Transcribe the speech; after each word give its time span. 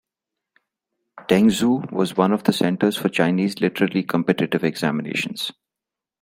Tengzhou 1.27 1.91
was 1.91 2.17
one 2.17 2.31
of 2.31 2.43
the 2.45 2.53
centers 2.53 2.97
for 2.97 3.07
Chinese 3.07 3.61
literary 3.61 4.01
competitive 4.01 4.63
examinations. 4.63 5.51